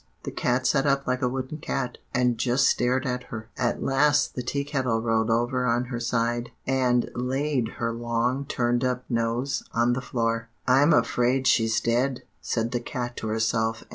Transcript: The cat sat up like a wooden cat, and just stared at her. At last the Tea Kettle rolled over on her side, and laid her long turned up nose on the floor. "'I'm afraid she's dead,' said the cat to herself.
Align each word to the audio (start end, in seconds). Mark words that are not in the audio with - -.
The 0.23 0.31
cat 0.31 0.65
sat 0.65 0.87
up 0.87 1.05
like 1.05 1.21
a 1.21 1.29
wooden 1.29 1.59
cat, 1.59 1.99
and 2.11 2.39
just 2.39 2.67
stared 2.67 3.05
at 3.05 3.25
her. 3.25 3.49
At 3.55 3.83
last 3.83 4.33
the 4.33 4.41
Tea 4.41 4.63
Kettle 4.63 4.99
rolled 4.99 5.29
over 5.29 5.67
on 5.67 5.85
her 5.93 5.99
side, 5.99 6.49
and 6.65 7.11
laid 7.13 7.67
her 7.77 7.93
long 7.93 8.45
turned 8.45 8.83
up 8.83 9.03
nose 9.11 9.61
on 9.75 9.93
the 9.93 10.01
floor. 10.01 10.49
"'I'm 10.67 10.91
afraid 10.91 11.45
she's 11.45 11.79
dead,' 11.79 12.23
said 12.41 12.71
the 12.71 12.79
cat 12.79 13.15
to 13.17 13.27
herself. 13.27 13.83